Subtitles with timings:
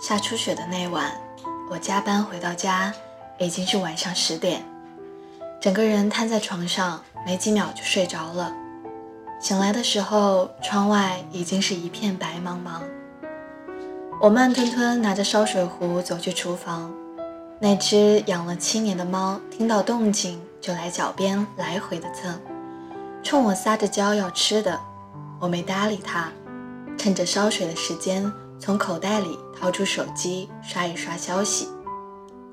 [0.00, 1.10] 下初雪的那晚，
[1.68, 2.92] 我加班回到家，
[3.36, 4.64] 已经是晚上十点，
[5.60, 8.54] 整个人瘫在床上，没几秒就睡着了。
[9.40, 12.80] 醒来的时候，窗外已经是一片白茫茫。
[14.20, 16.94] 我慢吞吞拿着烧水壶走去厨房，
[17.60, 22.40] 那只养了七年的猫听到动静就来脚边来回的蹭，
[23.24, 24.78] 冲我撒着娇要吃的，
[25.40, 26.30] 我没搭理它，
[26.96, 31.68] 趁着烧水的时间从口袋里掏出手机刷一刷消息。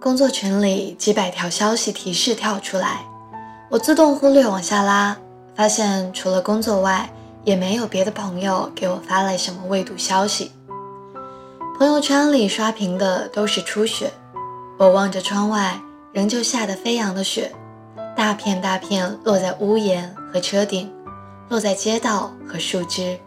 [0.00, 3.06] 工作群里几百条消息提示跳出来，
[3.70, 5.16] 我自动忽略往下拉，
[5.54, 7.08] 发现除了工作外，
[7.44, 10.50] 也没有别的朋友给我发来什么未读消息。
[11.78, 14.12] 朋友圈里刷屏的都是初雪，
[14.78, 15.80] 我望着窗外
[16.12, 17.52] 仍旧下得飞扬的雪，
[18.16, 20.92] 大片大片落在屋檐和车顶，
[21.48, 23.18] 落在街道和树枝，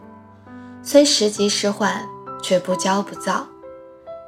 [0.82, 2.06] 虽时急时缓，
[2.46, 3.44] 却不骄不躁。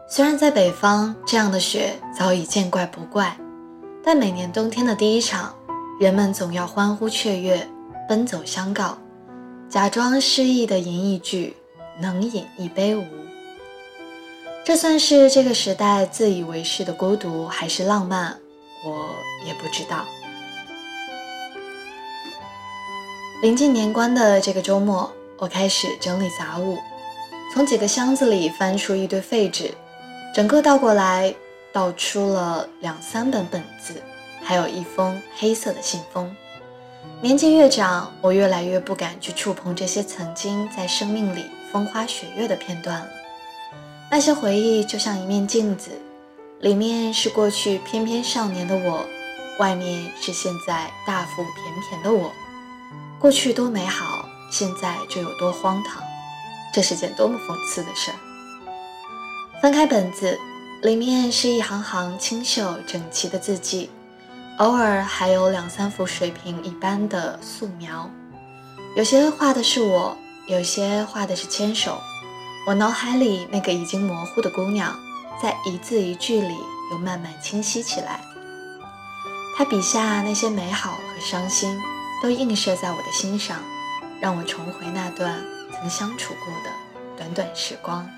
[0.08, 3.38] 虽然在北方这样的雪早已见怪不怪，
[4.02, 5.54] 但每年冬天的第一场，
[6.00, 7.64] 人们总要欢呼雀跃，
[8.08, 8.98] 奔走相告，
[9.68, 11.56] 假装失意的吟一句
[12.00, 13.04] ：“能饮一杯无？”
[14.66, 18.36] 这算是这个时代自以为是的孤独，还是浪漫？
[18.84, 19.14] 我
[19.46, 20.04] 也不知道。
[23.42, 26.78] 临近年关的这个周末，我开始整理杂物，
[27.52, 29.72] 从几个箱子里翻出一堆废纸，
[30.34, 31.34] 整个倒过来，
[31.72, 34.02] 倒出了两三本本子，
[34.42, 36.34] 还有一封黑色的信封。
[37.20, 43.08] 年纪越长，我越来越不敢去触碰这些曾经在生命里风花雪月的片段了。
[44.10, 45.90] 那些回忆就像一面镜子，
[46.60, 49.04] 里面是过去翩翩少年的我，
[49.58, 51.56] 外面是现在大腹便
[51.88, 52.30] 便的我。
[53.18, 56.02] 过去多美好，现在就有多荒唐。
[56.78, 58.16] 这是件多么讽刺的事儿！
[59.60, 60.38] 翻开本子，
[60.80, 63.90] 里面是一行行清秀整齐的字迹，
[64.58, 68.08] 偶尔还有两三幅水平一般的素描。
[68.96, 70.16] 有些画的是我，
[70.46, 71.98] 有些画的是牵手。
[72.64, 74.96] 我脑海里那个已经模糊的姑娘，
[75.42, 76.54] 在一字一句里
[76.92, 78.20] 又慢慢清晰起来。
[79.56, 81.76] 她笔下那些美好和伤心，
[82.22, 83.56] 都映射在我的心上，
[84.20, 85.44] 让我重回那段
[85.78, 86.70] 曾相处过的
[87.16, 88.08] 短短时光。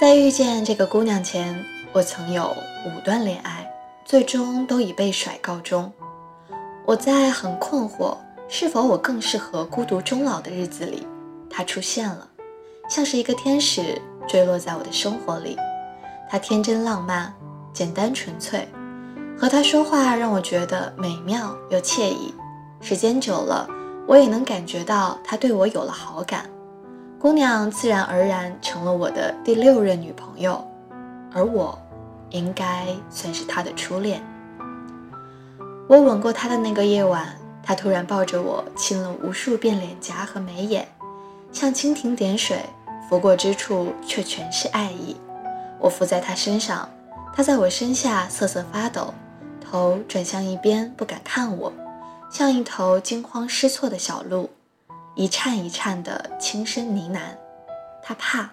[0.00, 2.56] 在遇见这个姑娘前，我曾有
[2.86, 3.70] 五段恋爱，
[4.04, 5.92] 最终都以被甩告终。
[6.86, 8.16] 我在很困惑，
[8.48, 11.06] 是否我更适合孤独终老的日子里。
[11.50, 12.26] 他出现了，
[12.88, 15.56] 像是一个天使坠落在我的生活里。
[16.28, 17.32] 他天真浪漫，
[17.72, 18.66] 简单纯粹，
[19.38, 22.34] 和他说话让我觉得美妙又惬意。
[22.80, 23.68] 时间久了，
[24.06, 26.48] 我也能感觉到他对我有了好感。
[27.18, 30.62] 姑娘自然而然成了我的第六任女朋友，
[31.32, 31.78] 而我，
[32.30, 34.22] 应该算是他的初恋。
[35.88, 40.86] 我吻过他的那个夜晚，他突然抱着我亲了无数遍脸颊和眉眼。
[41.50, 42.58] 像蜻蜓点水，
[43.08, 45.16] 拂过之处却全是爱意。
[45.78, 46.88] 我伏在他身上，
[47.34, 49.14] 他在我身下瑟瑟发抖，
[49.60, 51.72] 头转向一边，不敢看我，
[52.36, 54.50] 像一头惊慌失措的小鹿，
[55.14, 57.20] 一颤一颤的轻声呢喃
[58.02, 58.50] ：“他怕。”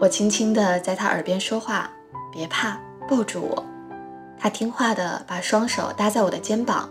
[0.00, 1.90] 我轻轻地在他耳边说话
[2.32, 3.62] ：“别怕，抱住我。”
[4.40, 6.88] 他听话的把双手搭在我的肩膀。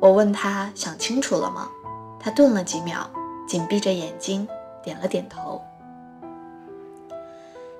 [0.00, 1.68] 我问他想清楚了吗？
[2.18, 3.06] 他顿了几秒。
[3.46, 4.48] 紧闭着眼睛，
[4.82, 5.62] 点了点头。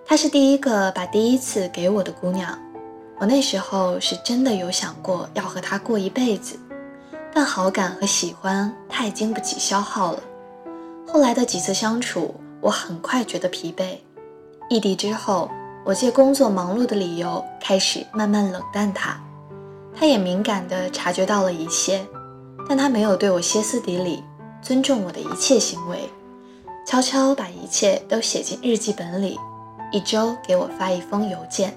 [0.06, 2.58] 她是第一个把第一次给我的姑娘，
[3.19, 6.58] 我那时候是真的有想过要和她过一辈子，
[7.38, 10.19] 但好感和喜欢太经不起消耗了。
[11.06, 13.96] 后来的几次相处，我很快觉得疲惫。
[14.69, 15.49] 异地之后，
[15.85, 19.17] 我借工作忙碌的理由开始慢慢冷淡他。
[19.94, 22.05] 他也敏感地察觉到了一切，
[22.69, 24.25] 但他没有对我歇斯底里。
[24.61, 26.11] 尊重我的一切行为，
[26.84, 29.38] 悄悄把一切都写进日记本里，
[29.93, 31.73] 一周给我发一封邮件。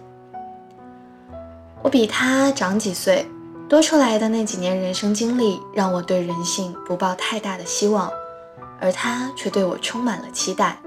[1.84, 3.24] 我比他长几岁，
[3.72, 8.12] 多出来的那几年人生经历让我对人性不抱太大的希望，
[8.82, 10.78] 而他却对我充满了期待。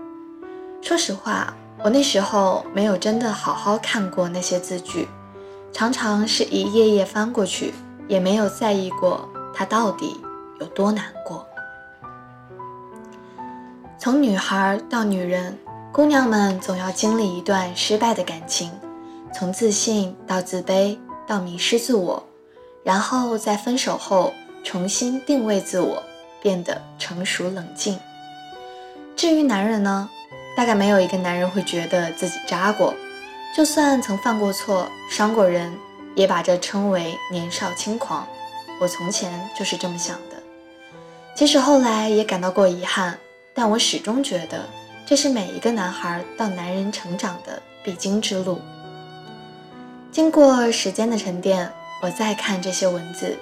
[0.83, 5.09] 说实话，我那时候没有真的好好看过那些字句，
[5.73, 7.73] 常常是一页页翻过去，
[8.07, 10.21] 也没有在意过他到底
[10.61, 11.47] 有多难过。
[13.99, 15.59] 从女孩到女人，
[15.91, 18.71] 姑娘们总要经历一段失败的感情，
[19.33, 22.23] 从自信到自卑，到迷失自我，
[22.85, 24.33] 然后在分手后
[24.63, 26.01] 重新定位自我，
[26.41, 27.99] 变得成熟冷静。
[29.17, 30.09] 至于男人呢，
[30.57, 32.95] 大概没有一个男人会觉得自己渣过，
[33.57, 35.73] 就算曾犯过错、伤过人，
[36.15, 38.27] 也把这称为年少轻狂。
[38.81, 40.37] 我从前就是这么想的，
[41.35, 43.17] 即使后来也感到过遗憾，
[43.55, 44.69] 但我始终觉得
[45.07, 48.61] 这是每一个男孩到男人成长的必经之路。
[50.11, 51.73] 经过时间的沉淀，
[52.05, 53.35] 我再看这些文字，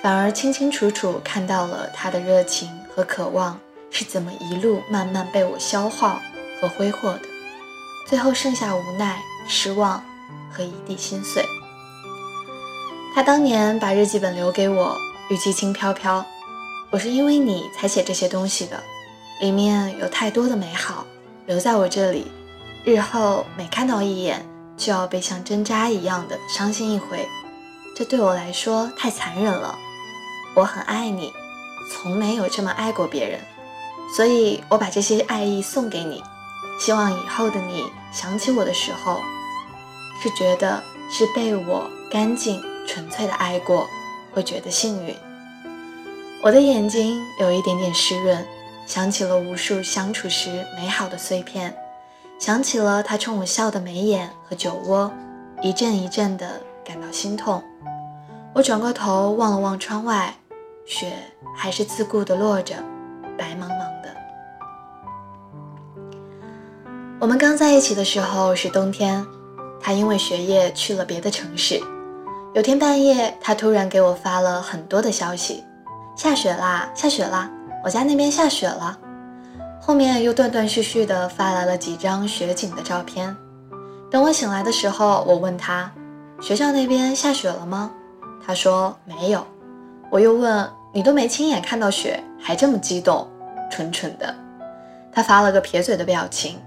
[0.00, 3.58] 反而清清楚楚看到了他的热情和渴望
[3.90, 6.22] 是怎么一路慢慢被我消耗
[6.60, 7.22] 和挥霍的，
[8.06, 10.00] 最后剩下无奈、失望
[10.52, 11.44] 和一地心碎。
[13.12, 14.96] 他当年把日记本留给我，
[15.28, 16.24] 语气轻飘飘
[16.92, 18.80] ：“我是因为你才写这些东西的，
[19.40, 21.04] 里面有太多的美好，
[21.46, 22.30] 留在我这里，
[22.84, 27.26] 日后每看到一眼就要被像针扎一样的伤心一回，
[27.96, 29.74] 这对我来说太残忍了。
[30.54, 31.32] 我很爱你，
[31.90, 33.40] 从没有这么爱过别人，
[34.14, 36.22] 所以我把这些爱意送给你，
[36.78, 39.22] 希望以后的你想起我的时候，
[40.22, 43.84] 是觉得是被我干净。”纯粹的爱过，
[44.32, 45.12] 会觉得幸运。
[46.40, 48.46] 我的眼睛有一点点湿润，
[48.86, 51.76] 想起了无数相处时美好的碎片，
[52.38, 55.12] 想起了他冲我笑的眉眼和酒窝，
[55.62, 57.60] 一阵一阵的感到心痛。
[58.56, 60.34] 我转过头望了望窗外，
[60.86, 61.12] 雪
[61.54, 62.74] 还是自顾的落着，
[63.36, 64.16] 白茫茫的。
[67.20, 69.22] 我们刚在一起的时候是冬天，
[69.78, 71.78] 他因为学业去了别的城市。
[72.54, 75.62] 有天半夜，他突然给我发了很多的消息
[76.16, 77.50] ：“下雪啦，下雪啦，
[77.84, 78.98] 我家那边下雪了。”
[79.82, 83.36] 后面又断断续续的发来了几张雪景的照片。
[84.10, 85.92] 等我醒来的时候，我问他
[86.40, 87.90] ：“学校那边下雪了吗？”
[88.46, 89.44] 他说：“没有。”
[90.08, 93.26] 我又问：“你都没亲眼看到雪，还这么激动，
[93.68, 94.32] 蠢蠢的。”
[95.10, 96.60] 他发了个撇嘴的表情。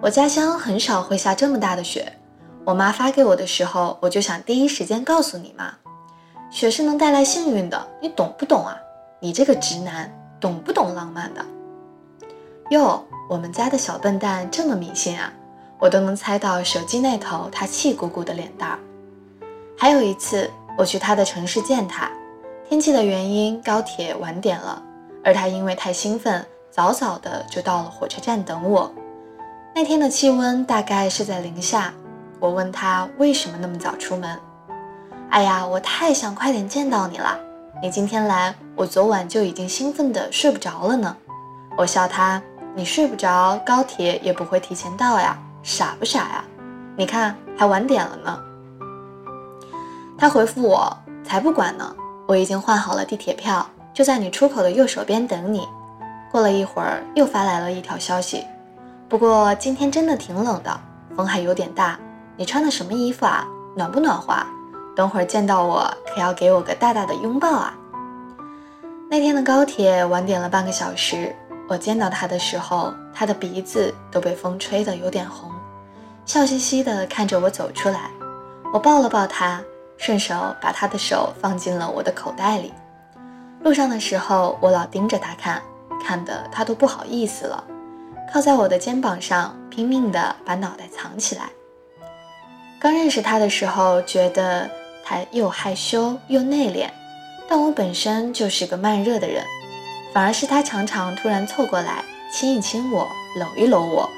[0.00, 2.12] 我家乡很少会下这么大的雪。
[2.64, 5.72] 我妈发给我的时候，我就想第一时间告诉你妈，
[6.50, 8.76] 雪是能带来幸运的，你懂不懂啊？
[9.20, 11.44] 你这个直男，懂不懂浪漫的？
[12.70, 15.32] 哟，我们家的小笨蛋这么迷信啊，
[15.78, 18.78] 我都能猜到手机那头他气鼓鼓的脸蛋儿。
[19.76, 20.50] 还有一次，
[20.80, 22.10] 我去他的城市见他，
[22.66, 24.82] 天气的原因，高铁晚点了，
[25.22, 28.90] 而他因为太兴奋，早早的就到了火车站等我。
[29.74, 31.92] 那天的气温大概是在零下。
[32.38, 34.40] 我问他为什么那么早出门？
[35.28, 37.38] 哎呀，我太想快点见到你了。
[37.82, 41.14] 你今天来，我昨晚就已经兴奋的睡不着了呢。
[41.76, 42.42] 我笑他，
[42.74, 46.42] 你睡不着，高铁也不会提前到呀，傻不傻呀？
[46.96, 48.40] 你看还晚点了呢。
[50.20, 50.94] 他回复我，
[51.24, 51.96] 才不管呢，
[52.28, 55.66] 我已经换好了地铁票，就在你出口的右手边等你。
[56.30, 58.44] 过了一会儿，又发来了一条消息，
[59.08, 60.78] 不过今天真的挺冷的，
[61.16, 61.98] 风还有点大。
[62.36, 63.48] 你穿的什么衣服啊？
[63.74, 64.34] 暖不暖和？
[64.94, 67.72] 等会儿见到我可要给我个大大的拥抱啊！
[69.08, 71.34] 那天的高铁晚点了半个小时，
[71.66, 75.50] 我见到他的时候，他的鼻子都被风吹得有点红，
[76.26, 78.10] 笑嘻嘻地看着我走出来。
[78.72, 79.60] 我抱了抱他，
[80.00, 82.72] 顺手把他的手放进了我的口袋里。
[83.62, 85.62] 路上的时候，我老盯着他看，
[86.02, 87.62] 看得他都不好意思了，
[88.32, 91.50] 靠在我的肩膀上，拼命地把脑袋藏起来。
[92.80, 94.70] 刚认识他的时候，觉得
[95.04, 96.88] 他又害羞又内敛，
[97.46, 99.44] 但我本身就是个慢热的人，
[100.14, 102.02] 反而是他常常突然凑过来
[102.32, 104.08] 亲一亲我，搂一搂我，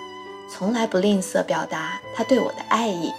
[0.49, 3.13] 从来不吝啬表达他对我的爱意。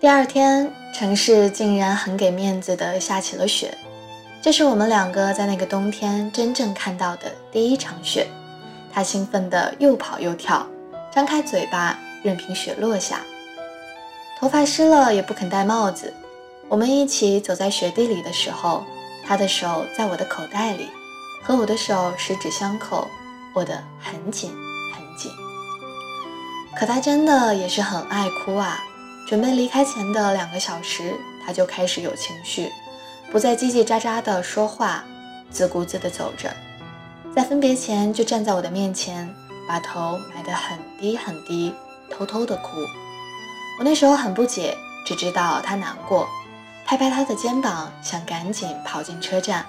[0.00, 3.76] 第二天，城市竟然很给面子的下起了雪，
[4.40, 8.26] 这是我们两个在那个冬天真正看到的第一场雪。
[8.90, 10.66] 他兴奋的又跑又跳，
[11.12, 11.98] 张开嘴巴。
[12.22, 13.20] 任凭雪落下，
[14.38, 16.12] 头发湿了也不肯戴帽子。
[16.68, 18.84] 我们一起走在雪地里的时候，
[19.26, 20.86] 他的手在我的口袋里，
[21.42, 23.06] 和我的手十指相扣，
[23.54, 24.50] 握得很紧
[24.94, 25.32] 很紧。
[26.78, 28.84] 可他真的也是很爱哭啊！
[29.30, 31.14] 准备离开前的两个小时，
[31.46, 32.68] 他就开始有情绪，
[33.30, 35.04] 不再叽叽喳喳的说话，
[35.52, 36.52] 自顾自的走着，
[37.32, 39.32] 在分别前就站在我的面前，
[39.68, 41.72] 把头埋得很低很低。
[42.10, 42.70] 偷偷的哭，
[43.78, 46.28] 我那时候很不解，只知道他难过，
[46.84, 49.64] 拍拍他的肩膀，想赶紧跑进车站，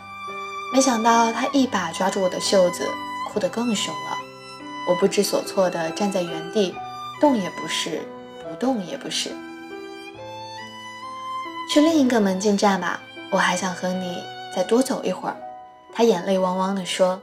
[0.73, 2.89] 没想到他一把抓住我的袖子，
[3.29, 4.17] 哭得更凶了。
[4.89, 6.73] 我不知所措的站在原地，
[7.21, 8.01] 动也不是，
[8.43, 9.29] 不动也不是。
[11.71, 12.99] 去另一个门禁站吧，
[13.31, 14.21] 我还想和你
[14.53, 15.37] 再多走一会儿。
[15.93, 17.17] 他眼泪汪汪地说，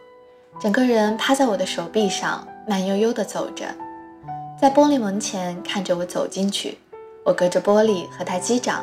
[0.58, 3.66] 整个人趴在我的手臂上，慢悠悠地走着，
[4.58, 6.78] 在玻璃门前看着我走进去。
[7.26, 8.82] 我隔着玻璃和他击掌，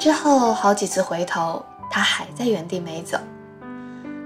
[0.00, 3.16] 之后好几次回头，他还在原地没走。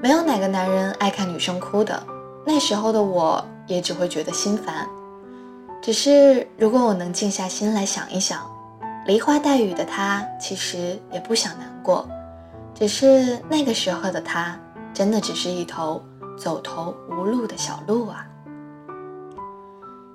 [0.01, 2.03] 没有哪个男人爱看女生哭的，
[2.47, 4.89] 那时候的我也只会觉得心烦。
[5.83, 8.51] 只是如果我能静下心来想一想，
[9.07, 12.09] 梨花带雨的他其实也不想难过，
[12.75, 14.59] 只是那个时候的他
[14.93, 16.03] 真的只是一头
[16.37, 18.27] 走投无路的小鹿啊。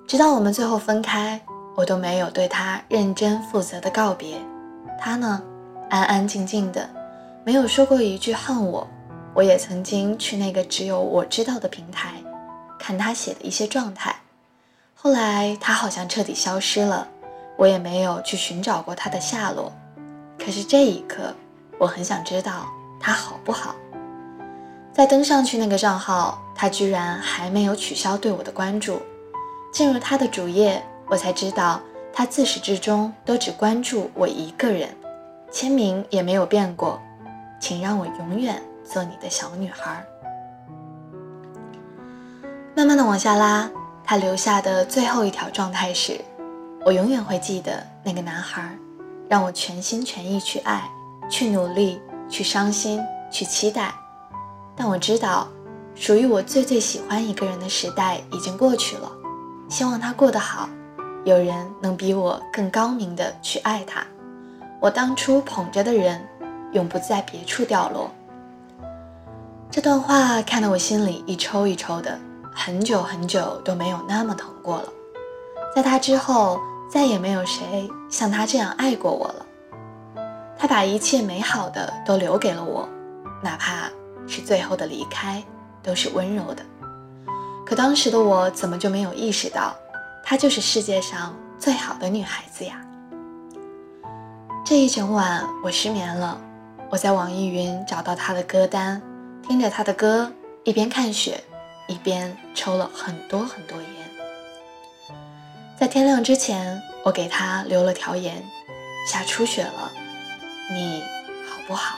[0.05, 1.41] 直到我们最后分开。
[1.73, 4.37] 我都没有对他认真负责的告别，
[4.99, 5.41] 他呢，
[5.89, 6.87] 安安静静的，
[7.45, 8.85] 没有说过一句恨我。
[9.33, 12.21] 我也曾经去那个只有我知道的平台，
[12.77, 14.13] 看他写的一些状态。
[14.93, 17.07] 后来他好像彻底消失了，
[17.61, 19.71] 我也没有去寻找过他的下落。
[20.39, 21.31] 可是这一刻，
[21.77, 22.65] 我很想知道
[22.99, 23.75] 他好不好。
[24.91, 28.99] 再登上去那个账号，他居然还没有取消对我的关注。
[29.71, 30.83] 进入他的主页。
[31.07, 31.79] 我才知道，
[32.11, 34.89] 他自始至终都只关注我一个人，
[35.51, 36.99] 签名也没有变过，
[37.59, 40.03] 请让我永远做你的小女孩。
[42.73, 43.69] 慢慢的往下拉，
[44.03, 46.19] 他留下的最后一条状态是：
[46.83, 48.75] 我永远会记得那个男孩，
[49.29, 50.89] 让我全心全意去爱，
[51.29, 52.99] 去努力，去伤心，
[53.31, 53.93] 去期待。
[54.75, 55.47] 但我知道，
[55.93, 59.11] 属于我最最喜欢一个人的时代已经过去了，
[59.69, 60.67] 希望他过得好。
[61.23, 64.03] 有人能比我更高明的去爱他，
[64.79, 66.27] 我当初捧着的人，
[66.71, 68.09] 永不在别处掉落。
[69.69, 72.17] 这段话看得我心里一抽一抽的，
[72.51, 74.89] 很久很久都没有那么疼过了。
[75.75, 76.59] 在他之后，
[76.91, 79.45] 再也没有谁像他这样爱过我了。
[80.57, 82.87] 他把一切美好的都留给了我，
[83.41, 83.89] 哪怕
[84.27, 85.41] 是最后的离开，
[85.81, 86.61] 都是温柔的。
[87.65, 89.73] 可当时的我怎么就没有意识到？
[90.21, 92.81] 她就是世界上最好的女孩子呀！
[94.65, 96.37] 这一整晚我失眠了，
[96.89, 99.01] 我在网易云找到她的歌单，
[99.47, 100.29] 听着她的歌，
[100.65, 101.41] 一边看雪，
[101.87, 104.10] 一边抽了很多很多烟。
[105.81, 108.47] 在天亮之前，我给他留了条言：
[109.07, 109.91] 下初雪了，
[110.71, 111.01] 你
[111.49, 111.97] 好不好？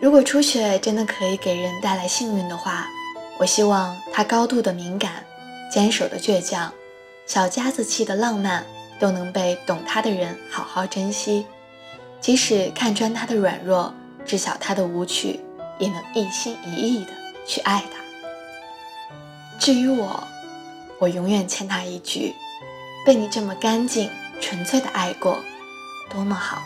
[0.00, 2.88] 如果初雪真的可以给人带来幸运的话，
[3.38, 5.24] 我希望他高度的敏感。
[5.70, 6.72] 坚守的倔强，
[7.28, 8.66] 小家子气的浪漫，
[8.98, 11.46] 都能被懂他的人好好珍惜。
[12.20, 15.38] 即使看穿他的软弱，知晓他的无趣，
[15.78, 17.12] 也能一心一意的
[17.46, 18.00] 去爱他。
[19.60, 20.26] 至于我，
[20.98, 22.34] 我永远欠他一句：
[23.04, 24.10] 被你这么干净
[24.40, 25.38] 纯粹的爱过，
[26.10, 26.62] 多么好。